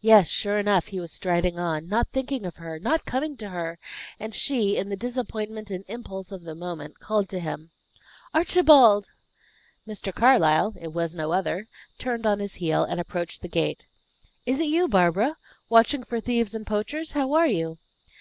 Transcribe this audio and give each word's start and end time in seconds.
Yes, 0.00 0.26
sure 0.26 0.58
enough 0.58 0.88
he 0.88 0.98
was 0.98 1.12
striding 1.12 1.60
on, 1.60 1.86
not 1.86 2.08
thinking 2.08 2.44
of 2.44 2.56
her, 2.56 2.80
not 2.80 3.04
coming 3.04 3.36
to 3.36 3.50
her; 3.50 3.78
and 4.18 4.34
she, 4.34 4.76
in 4.76 4.88
the 4.88 4.96
disappointment 4.96 5.70
and 5.70 5.84
impulse 5.86 6.32
of 6.32 6.42
the 6.42 6.56
moment, 6.56 6.98
called 6.98 7.28
to 7.28 7.38
him, 7.38 7.70
"Archibald!" 8.34 9.10
Mr. 9.86 10.12
Carlyle 10.12 10.74
it 10.80 10.92
was 10.92 11.14
no 11.14 11.30
other 11.30 11.68
turned 11.98 12.26
on 12.26 12.40
his 12.40 12.56
heel, 12.56 12.82
and 12.82 13.00
approached 13.00 13.40
the 13.40 13.48
gate. 13.48 13.86
"Is 14.44 14.58
it 14.58 14.66
you, 14.66 14.88
Barbara! 14.88 15.36
Watching 15.68 16.02
for 16.02 16.18
thieves 16.18 16.52
and 16.52 16.66
poachers? 16.66 17.12
How 17.12 17.32
are 17.34 17.46
you?" 17.46 17.78